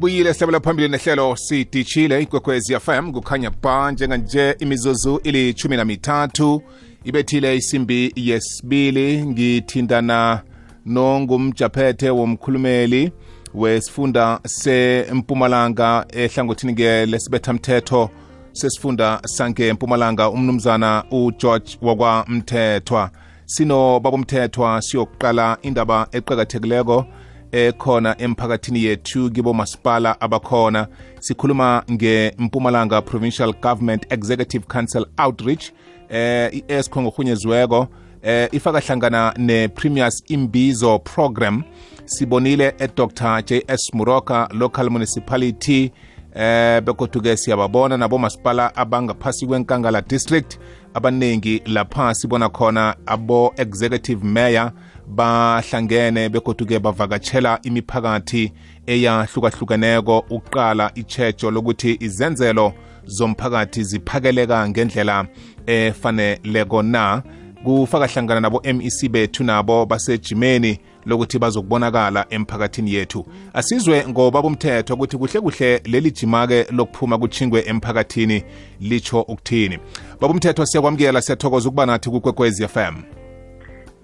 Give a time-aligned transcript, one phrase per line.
[0.00, 6.62] sibuyile sihlabela phambili nehlelo sidishile ikwekwezi fm kukhanya ba njenganje imizuzu ilithumi namithathu
[7.04, 10.42] ibethile isimbi yesibili ngithindana
[10.86, 13.12] nongumjaphethe womkhulumeli
[13.54, 18.10] wesifunda sempumalanga ehlangothini-ke lesibethamthetho
[18.52, 23.10] sesifunda sangempumalanga umnumzana ugeorge wakwamthethwa
[23.46, 27.06] sino babomthethwa siyokuqala indaba eqakathekileko
[27.52, 30.86] ekhona emphakathini yethu kibomasipala abakhona.
[31.20, 35.72] Sikhuluma ngempumalanga provincial government executive council outreach
[36.08, 37.88] eh i-esco ngohunyeziweko
[38.22, 41.62] eh ifaka hlangana ne-premiers imbizo program.
[42.04, 45.92] Sibonile edr js muroka local municipality.
[46.34, 50.58] Eh begoduke siyababona nabomasipala abangaphasi kwenkangala district
[50.94, 54.72] abaningi lapha sibona khona abo-executive mayor
[55.10, 58.52] bahlangene begoduke bavakatshela imiphakathi
[58.86, 62.72] eyahlukahlukeneko ukuqala ichecho lokuthi izenzelo
[63.06, 65.26] zomphakathi ziphakeleka ngendlela
[65.66, 67.22] efaneleko na.
[67.64, 73.26] Kufaka hlangana nabo MEC bethu nabo basejimeni lokuthi bazokubonakala emphakathini yethu.
[73.54, 78.42] Asizwe ngoba bomthetho ukuthi kuhle kuhle leli jima-ke lokuphuma kuchingwe emphakathini
[78.80, 79.78] litsho ukuthini.
[80.20, 83.19] Babomthetho siyakwamukela siyathokoza ukuba nathi kukwekwezi FM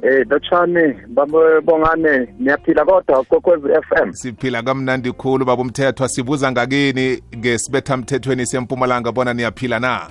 [0.02, 9.12] Eh Dotshani babongane niyaphila kodwa kokwezi FM siphila kamnandi khulu babomthethwa sibuza ngakini ngesibethamthethweni sempumalanga
[9.12, 10.10] bona niyaphila na?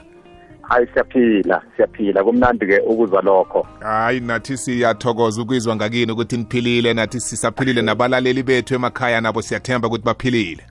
[0.62, 2.24] Hayi siyaphila siyaphila.
[2.24, 3.68] Kumnandi ke ukuzwa lokho.
[3.80, 10.06] Hayi nathi siyathokoza ukuzwa ngakini ukuthi niphilile nathi sisaphilile nabalaleli bethu emakhaya nabo siyathemba ukuthi
[10.06, 10.64] baphilile.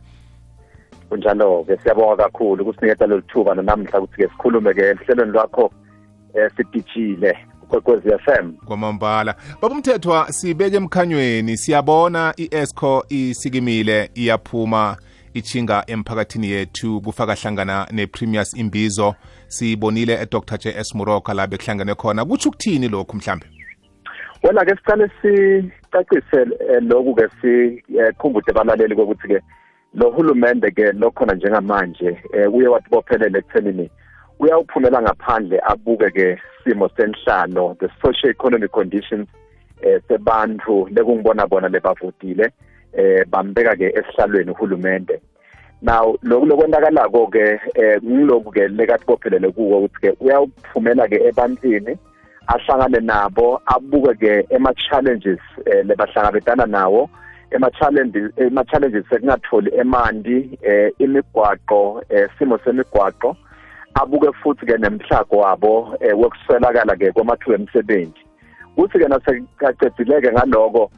[1.08, 2.62] Kunjalo-ke siyabonga kakhulu.
[2.62, 5.64] Ukusinikeza lolu thuba namhla ukuthi-ke sikhulume-ke ehlelweni lwakho
[6.34, 14.96] um sidijile kwekwezi FM kwamambala babumthethwa sibeke emkhanyweni siyabona i-esco isikimile iyaphuma
[15.34, 17.00] ichinga emphakathini yethu.
[17.00, 19.14] Kufaka hlangana ne-premiers imbizo.
[19.46, 22.24] Sibonile edr j s muroka la bekuhlangane khona.
[22.24, 23.46] Kutsho ukuthini lokhu mhlambe?
[24.42, 26.44] Wena ke sicale sicacise
[26.80, 29.40] lokhu-ke sikhumbude abalaleli kokuthi-ke
[29.94, 32.10] lo hulumende ke lokhona njengamanje
[32.46, 33.90] um uye wathi bophelele ekuthenini
[34.44, 39.28] uyawuphumela ngaphandle abuke ke simo senhlalo the socio economic conditions
[39.82, 42.52] eh sebantu lekungibona bona lebavotile
[42.92, 45.20] eh bambeka ke esihlalweni uhulumende.
[45.82, 51.96] Now lokhu lokwendakalako ke eh ngilokhu ke lekathi bophelele kuwo ukuthi ke uyawuphumela ke ebantwini
[52.46, 57.08] ahlangane nabo abuke ke ema challenges eh lebahlangabetana nawo.
[57.50, 62.02] Ema challenges ema challenges sekungatholi emanti eh imigwaqo
[62.38, 63.36] simo semigwaqo
[63.94, 68.24] abuke futhi ke nemhlago wabo eh, wokuswelakala ke kwamathuba emisebenzi
[68.76, 70.90] kuthi ke nasecedileke ngaloko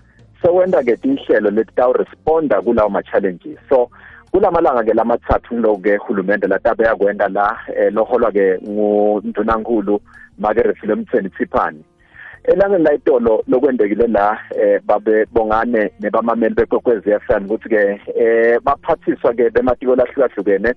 [0.43, 3.91] sewenda ke inhlelo letitawu responda kulawo ma challenges so
[4.33, 10.01] kulamalanga ke lamathathu lo ke hulumende latabe yakwenda la eh, loholwa ke ngundunankulu
[10.39, 11.85] make refile mtheni Tsipani
[12.45, 19.35] elangeni la itolo lokwendekile la eh, babe bongane nebamameli bekwekwezi FM ukuthi ke eh, baphathiswa
[19.35, 20.75] ke bematiko lahlukahlukene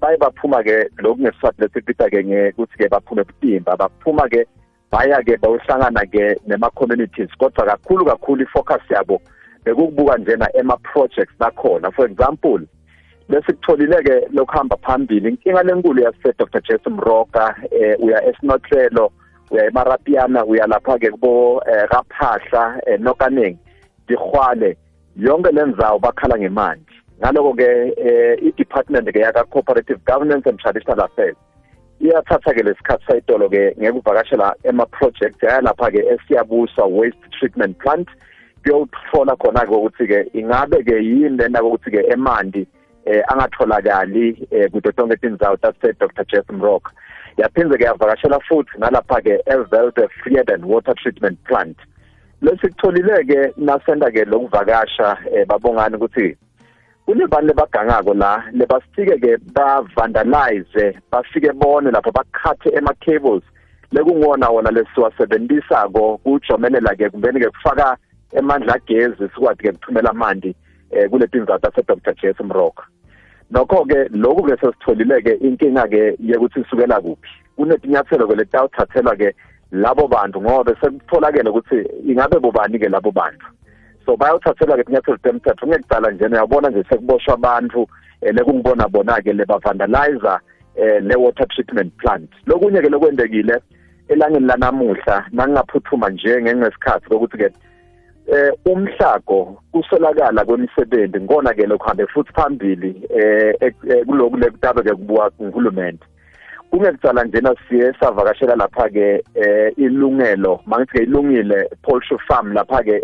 [0.00, 3.76] baye baphuma ke lokungesiswati lesipita ke ngekuthi ke baphume ebutimba.
[3.76, 4.46] Baphuma ke
[4.90, 9.20] baya ke bayohlangana ke nema communities kodwa kakhulu kakhulu ifocus yabo
[9.64, 11.90] bekukubuka njena ema projects bakhona.
[11.90, 12.60] For example
[13.28, 19.12] lesikutholile ke lokuhamba phambili inkinga lenkulu yase Dr Jason Mroka eh uya esinotlelo
[19.50, 23.56] uya eMarapiana uya lapha ke kubo kaphahla nokaning
[24.08, 24.76] dihwale
[25.16, 27.68] yonke lenzawo bakhala ngemandi ngaloko ke
[28.42, 31.36] i-department ke yaka cooperative governance and traditional affairs
[32.00, 38.08] iyathatha ke lesikhathi sayitolo ke ngekuvakashela ema projects ayalapha ke esiyabuswa waste treatment plant.
[38.64, 42.66] Kuyothola khona ke ukuthi ke ingabe ke yini lena ukuthi ke emanti
[43.06, 44.26] eh angatholakali
[44.72, 46.92] kude tonke tindzawo tase Dr Jeff Rock
[47.38, 51.76] yaphindze ke yavakashela futhi nalapha ke eVelde Frieden water treatment plant.
[52.42, 56.36] Lesikutholile ke nasenda ke lokuvakasha babongani ukuthi
[57.06, 63.42] kunebantu lebagangako la lebasifike ke bavandalize bafike bone lapho bakhathe ema cables
[63.92, 67.96] lekungona wona lesiwasebenzisako kujomelela ke kumbeni ke kufaka
[68.32, 70.54] emandla agezi sikwazi ke kuthumela amanti
[70.90, 72.86] eh kule tindzawo tase Dr Jason Rock
[73.50, 77.28] nokho ke lokhu ke sesitholile ke inkinga ke yekuthi isukela kuphi.
[77.56, 79.34] Kunetinyathelo ke letawuthathelwa ke
[79.72, 81.78] labo bantu ngoba sekutholakele ukuthi
[82.08, 83.46] ingabe bobani ke labo bantu.
[84.06, 87.86] So bayawuthathela ke inyathelo temthetho ngekudala nje uyabona nje sekuboshwa abantu
[88.22, 90.40] lekungibona bona ke lebavandalizer
[90.76, 92.30] eh le water treatment plant.
[92.46, 93.60] Lokunye ke lokwendekile
[94.08, 97.50] elangeni lanamuhla nangingaphuthuma nje ngengesikhathi ukuthi ke
[98.26, 103.74] eh umhlago kusolakala kwemisebenzi ngona ke lokho hambe futhi phambili eh
[104.06, 106.04] kuloku lekutaba ke kubuka nguhulumende.
[106.74, 112.96] Kungekucala njena siye savakashela lapha ke eh ilungelo mangithi ilungile poultry farm lapha ke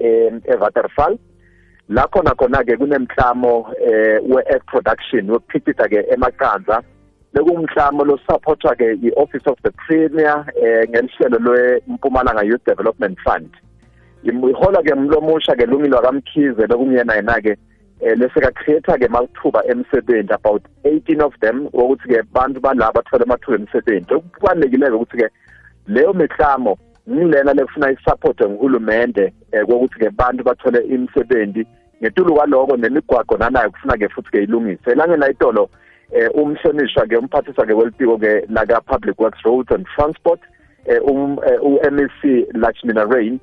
[0.45, 1.19] eVaterval
[1.89, 6.83] la khona khona ke kunemklamo eh we-egg production wokuphicitha ke emaqanza
[7.33, 13.51] bekumhlamo lo supportwa ke i-office of the premier eh ngelihlelo lwe-Mpumalanga Youth Development Fund.
[14.25, 17.41] Ihola ke mlomusha ke lungilwa kamkhize bekumyena yena
[18.01, 23.25] eh leseka creator ke mathuba emsebenzi about 18 of them ukuthi ke bantu balaba bathola
[23.25, 24.15] amathuba emsebenzi.
[24.15, 25.29] Okubalekile ukuthi ke
[25.87, 26.79] leyo miklamo
[27.11, 31.67] ngilena lekufuna isupport nguhulumende eh ukuthi ke bantu bathole imisebenzi.
[32.03, 35.69] Ngetulu kwaloko nemigwaqo nanayo kufuna ke futhi ke ilungise langena itolo
[36.13, 40.41] eh umhlonishwa ke umphathiswa ke welipiko ke laka public works roads and transport
[40.87, 43.41] eh um u-MEC Lachmina Rain.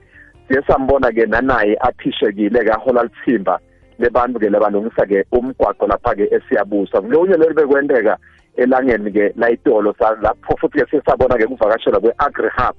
[0.48, 3.60] Siye sambona ke nanaye aphishekile kahola lithimba
[3.99, 7.01] lebantu ke lebalungisa ke umgwaqo lapha ke esiyabusa.
[7.01, 8.17] Kulonye leli bekwenteka
[8.57, 12.75] elangeni ke la itolo lapho futhi ke sesabona ke kuvakashela kwe-agri hub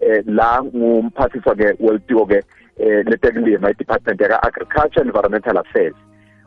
[0.00, 2.42] eh la ngumphathiswa ke welipiko ke
[2.78, 5.94] eh letekulima i-department yaka-agriculture environmental affairs.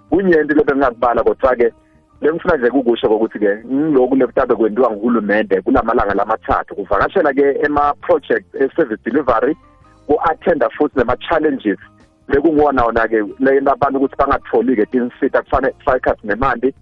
[0.09, 1.73] Kunyenti lebengingakubala kodwa ke
[2.21, 9.03] bengifuna nje kukusho kokuthi ke ngiloku lekutabe kwenziwa nguhulumende kulamalanga lamathathu kuvakashela ke ema-project e-service
[9.05, 9.57] delivery
[10.07, 11.79] ku-attenda futhi nema-challenges
[12.29, 16.73] bekungiwona wona ke lena abantu ukuthi bangatholi-ke tinsita kufanele kufake nemandi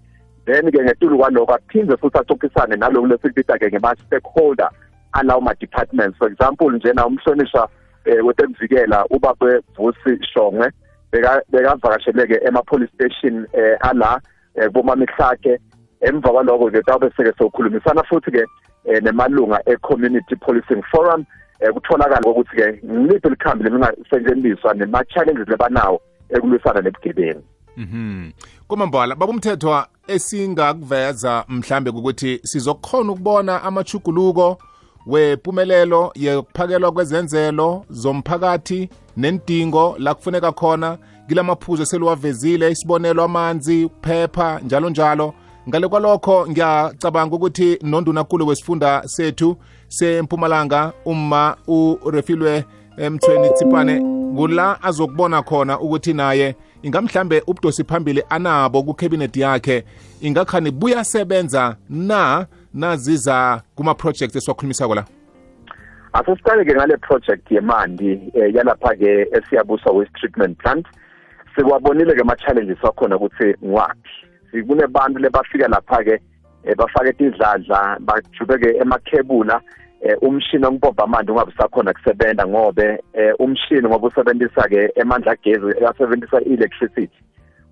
[0.46, 4.70] then ke ngetulu kwaloko aphinde futhi axoxisane naloku lesikubiza-ke ngema-stakeholder
[5.12, 6.18] alawo ma-departments.
[6.18, 7.68] For example njena umhlonishwa
[8.06, 10.70] um wetekuvikela ubaba vusi shongwe
[11.12, 14.20] bekavakasheleke ema-police station um ala
[14.56, 15.58] um bomamihlake
[16.00, 18.46] emva kwaloko ke tabe seke sokhulumisana futhi ke
[19.02, 21.26] nemalunga e-community policing forum.
[21.60, 26.00] Eh kutholakala ukuthi ke ngiliphi likhambi lemingasetshenziswa nema-challenges lebanawo
[26.30, 27.42] ekulwisana nebugebengu?
[27.76, 28.30] Mhm.
[28.68, 34.58] Kumambala babumthethwa esingakuveza mhlambe ukuthi sizokhona ukubona amachuguluko
[35.06, 40.98] wempumelelo yokuphakelwa kwezenzelo zomphakathi nendingo la kufuneka khona.
[41.28, 45.34] Kilamaphuzu eseliwavezile isibonelo amanzi ukuphepha njalo njalo.
[45.68, 49.56] Ngale kwalokho ngiyacabanga ukuthi nondunankulu wesifunda sethu
[49.88, 52.64] sempumalanga uma urefilwe
[52.96, 54.18] emthweni tsipane.
[54.36, 59.84] Kula azokubona khona ukuthi naye ingamhlambe ubudosi phambili anabo kucabinet yakhe.
[60.20, 65.04] Ingakhani buyasebenza na naziza kuma-projects esiwakhulumisako la
[66.12, 70.86] asesiqale-ke ngale project yemandi eh, yalapha-ke esiyabusa waste treatment plant.
[71.56, 74.62] Sikwabonile-ke ama-challenges wakhona ukuthi ngwaphi.
[74.66, 76.20] Kunebantu lebafika lapha-ke eh,
[76.76, 79.60] bafake tidladla bajubeke emakhebula
[80.00, 86.40] eh, umshini ongipompa amanzi ungabe usakhona kusebenza ngobe eh, umshini ngoba usebenzisa-ke emandla agezi uyasebenzisa
[86.40, 87.18] i-electricity.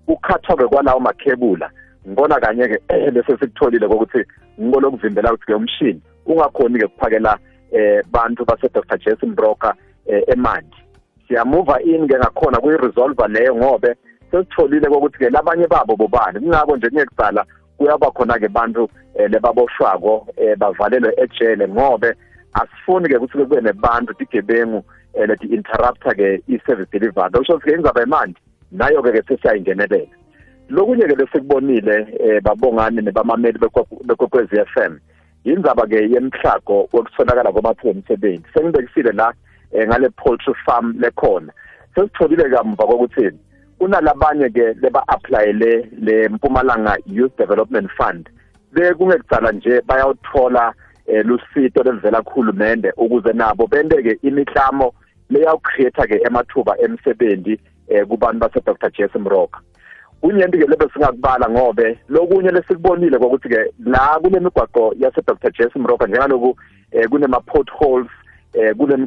[0.07, 1.71] Ukhathwa-ke kwalawo makhebula
[2.07, 2.81] ngibona kanye-ke
[3.11, 4.25] bese sikutholile kokuthi
[4.61, 7.37] ngibona okuvimbela ukuthi-ke umshini ungakhoni-ke kuphakela
[7.71, 9.73] eh bantu base-dr jason broker
[10.05, 10.77] eh, emanti
[11.27, 13.95] siyamuva in-ke ngakhona kuyi-resolver leyo ngobe
[14.31, 16.39] sesitholile kokuthi-ke labanye babo bobani.
[16.39, 17.45] Kungako nje kungekucala
[17.77, 22.13] kuyaba khona-ke bantu eh, lebaboshwako eh, bavalelwe ejele ngobe
[22.53, 24.83] asifuni-ke ukuthi kube nebantu tigebengu
[25.13, 27.29] eh, leti-interrupta-ke i-service delivery.
[27.33, 28.39] Okusho ukuthi-ke ingizaba imandi
[28.71, 30.07] nayo-ke ke sesiyayingenelela
[30.69, 33.59] lokunye-ke lesikubonile eh, babongani nebamameli
[34.05, 34.99] bekwekwezi f m
[35.45, 39.33] indzaba-ke yemhlago wokutholakala kwamathuba emsebenzi sengibekisile la
[39.71, 41.53] eh, ngale poultry farm lekhona.
[41.95, 42.85] Sesitholile kamva
[43.77, 48.29] kokuthini kunalabanye-ke leba-aplayele le mpumalanga youth development fund.
[48.73, 50.73] Bekungekucala nje bayawuthola
[51.07, 54.93] eh, lusito levela kuhulumende ukuze nabo bente-ke imiklamo
[55.29, 59.61] leyawucreate-ke emathuba emsebenzi eh, kubantu base-dr jason rock
[60.21, 66.57] kunyenti-ke lebe singakubala ngobe lokunye lesikubonile kokuthi-ke la kule migwaqo yase-dr jason rock njengaloku
[66.91, 68.07] eh, kunema-potholes
[68.53, 68.97] eh, kule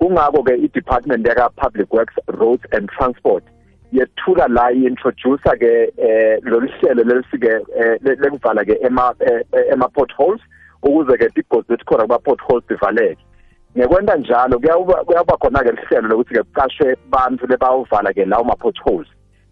[0.00, 3.44] migwaqo leminyenti kungako-ke i-department yaka-public works roads and transport
[3.92, 7.52] yethula la i-introducer-ke eh lolu hlelo lelisike
[8.02, 8.78] lekuvala-ke
[9.72, 10.40] ema-potholes
[10.82, 13.18] ukuze-ke tigozi lethi khona kuma-potholes zivaleke.
[13.76, 19.08] Ngekwenta njalo kuyaba khona-ke lihlelo lokuthi-ke kuqashwe bantu lebawuvala-ke lawo ma-potholes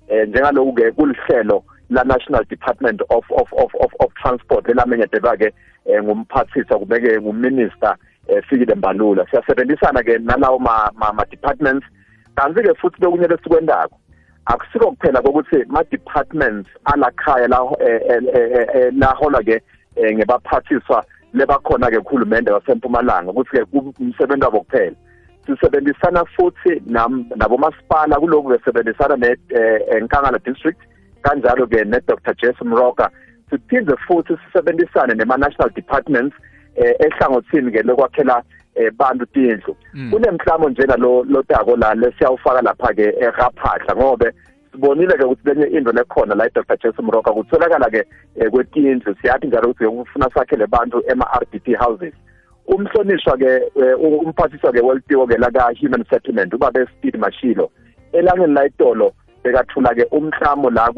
[0.08, 5.52] eh njengaloku-ke kulihlelo la-national department of, of, of, of, of transport elamenyetelwa-ke
[5.84, 7.96] eh, ngumphathisa kubeke nguminister
[8.28, 9.26] eh, fikile mbalula.
[9.30, 11.86] Siyasebenzisana-ke nalawo ma-departments
[12.36, 13.98] kanti-ke futhi lokunye lesikwendako
[14.46, 17.48] akusiko kuphela kokuthi ma-departments alakhaya
[18.92, 19.62] lahola-ke
[20.12, 21.04] ngebaphathiswa
[21.34, 23.66] lebakhona-ke kuhulumende wasempumalanga ukuthi-ke
[24.00, 24.96] umsebenzi wabo kuphela.
[25.46, 26.82] Sisebenzisana futhi
[27.36, 30.80] nabomasipala kulokhu besebenzisana ne-Nkangala district
[31.22, 33.10] kanjalo ke ne-Dr Jason Mroka.
[33.50, 36.36] Siphinde futhi sisebenzisane nema-national departments
[36.76, 38.42] ehlangothini ke lokwakhela
[38.96, 39.76] bantu tindlu.
[40.10, 44.32] Kunemklamo njena lo lotako la lesiyawufaka lapha ke eRaphahla ngobe
[44.72, 48.04] sibonile ke ukuthi lenye into lekhona la iDr Jason Mroka kutholakala ke
[48.50, 49.14] kwetindlu.
[49.22, 52.14] Siyathi njalo ukuthi ukufuna sakhele bantu ema-RDP houses.
[52.66, 53.62] Umhlonishwa ke
[54.00, 57.70] umphathiswa ke welitiwo ke la ka human settlement ubaba Steve Mashilo.
[58.12, 59.12] Elangeni la itolo
[59.44, 60.90] bekathula ke umhlamo la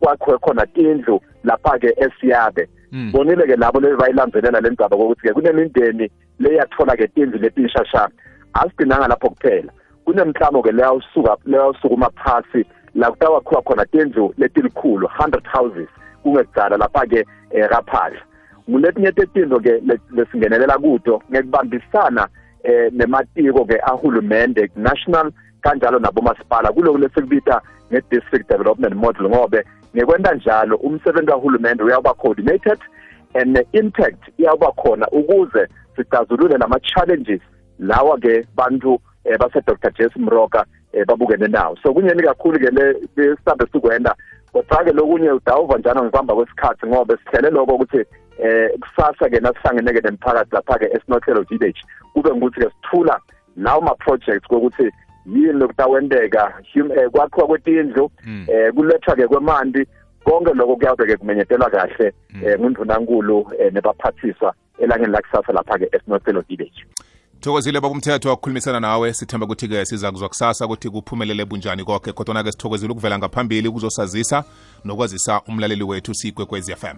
[0.00, 2.68] kwakhwe khona tindlu lapha ke esiyabe.
[2.92, 8.08] Bonile ke labo lebayilandzelela lendzaba ukuthi ke kunemindeni leyathola ke tindlu letishasha
[8.52, 9.72] asigcinanga lapho kuphela.
[10.04, 15.88] Kunemhlamo ke leyawusuka leyawusukuma phasi la kutawakhiwa khona tindlu letilikhulu 100 houses
[16.22, 18.20] kungekudzala lapha ke raphahla
[18.70, 22.28] nguletinye tetinto ke lesingenelela kuto ngekubambisana
[22.64, 25.32] eh nematiko ke ahulumende national
[25.62, 26.72] kanjalo nabomasipala.
[26.72, 27.60] Kuloku lesikubita
[27.92, 29.64] nge-district development model ngobe
[29.96, 32.78] ngekwenta njalo umsebenzi kahulumende uyawuba coordinated
[33.34, 37.40] and impact iyawuba khona ukuze sicazulule lama-challenges
[37.78, 39.90] lawa ke bantu eh, base-dr.
[39.98, 41.76] Jes mroka eh, babukene nawo.
[41.82, 44.14] So kunyeni kakhulu ke le sihambe sikwenda.
[44.52, 48.04] Kodwa-ke lokunye udawuva njalo ngikuhamba kwesikhathi ngoba sihlele lokho ukuthi
[48.38, 51.80] eh kusasa ke nasihlangene ke nemphakathi lapha ke esinothelo village.
[52.14, 53.20] Kube ngukuthi ke sithula
[53.56, 54.90] lawo ma projects kokuthi
[55.26, 56.54] yini lokutawendeka
[57.12, 58.10] kwakhiwa kwetindlu
[58.48, 59.86] eh kulethwa ke kwemanti
[60.24, 62.12] konke lokho kuyabe ke kumenyetelwa kahle
[62.44, 66.84] eh ngundvunankulu nebaphathiswa elangeni lakusasa lapha ke esinothelo village.
[67.40, 69.12] Thokozile babumthetho wakukhulumisana nawe.
[69.12, 74.44] Sithemba ukuthi-ke siza kuzwa kusasa ukuthi kuphumelele bunjani konke kodwana-ke sithokozile ukuvela ngaphambili ukuzosazisa
[74.84, 76.96] nokwazisa umlaleli wethu sigwekwezi FM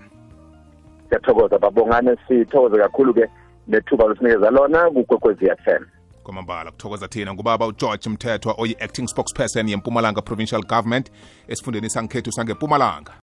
[1.08, 3.28] siyathokoza babongane sithokoze kakhulu-ke
[3.68, 5.84] nethuba losinikeza lona kugwekwezi FM
[6.24, 6.70] kwamambala.
[6.70, 11.10] Kuthokoza thina ngubaba ugeorge mthethwa oyi-acting spokesperson yempumalanga provincial government
[11.48, 13.14] esifundeni sangekhethu sangempumalanga